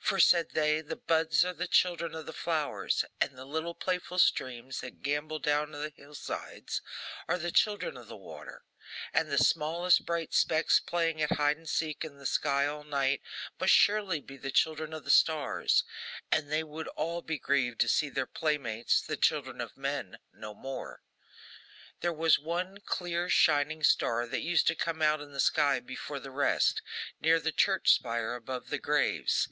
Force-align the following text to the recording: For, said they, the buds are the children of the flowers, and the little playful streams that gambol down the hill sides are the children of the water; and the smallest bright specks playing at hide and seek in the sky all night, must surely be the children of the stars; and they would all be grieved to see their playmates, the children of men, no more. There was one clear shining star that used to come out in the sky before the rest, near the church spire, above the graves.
For, 0.00 0.18
said 0.18 0.52
they, 0.52 0.80
the 0.80 0.96
buds 0.96 1.44
are 1.44 1.52
the 1.52 1.68
children 1.68 2.14
of 2.14 2.24
the 2.24 2.32
flowers, 2.32 3.04
and 3.20 3.36
the 3.36 3.44
little 3.44 3.74
playful 3.74 4.18
streams 4.18 4.80
that 4.80 5.02
gambol 5.02 5.38
down 5.38 5.70
the 5.70 5.92
hill 5.94 6.14
sides 6.14 6.80
are 7.28 7.38
the 7.38 7.52
children 7.52 7.96
of 7.96 8.08
the 8.08 8.16
water; 8.16 8.64
and 9.12 9.30
the 9.30 9.36
smallest 9.38 10.06
bright 10.06 10.32
specks 10.32 10.80
playing 10.80 11.20
at 11.22 11.32
hide 11.36 11.58
and 11.58 11.68
seek 11.68 12.04
in 12.04 12.16
the 12.16 12.26
sky 12.26 12.64
all 12.66 12.84
night, 12.84 13.20
must 13.60 13.74
surely 13.74 14.20
be 14.20 14.36
the 14.38 14.50
children 14.50 14.94
of 14.94 15.04
the 15.04 15.10
stars; 15.10 15.84
and 16.32 16.50
they 16.50 16.64
would 16.64 16.88
all 16.88 17.20
be 17.20 17.38
grieved 17.38 17.78
to 17.82 17.88
see 17.88 18.08
their 18.08 18.26
playmates, 18.26 19.02
the 19.02 19.16
children 19.16 19.60
of 19.60 19.76
men, 19.76 20.18
no 20.32 20.54
more. 20.54 21.02
There 22.00 22.14
was 22.14 22.38
one 22.38 22.78
clear 22.84 23.28
shining 23.28 23.84
star 23.84 24.26
that 24.26 24.40
used 24.40 24.66
to 24.68 24.74
come 24.74 25.02
out 25.02 25.20
in 25.20 25.32
the 25.32 25.38
sky 25.40 25.78
before 25.80 26.18
the 26.18 26.30
rest, 26.32 26.80
near 27.20 27.38
the 27.38 27.52
church 27.52 27.92
spire, 27.92 28.34
above 28.34 28.70
the 28.70 28.78
graves. 28.78 29.48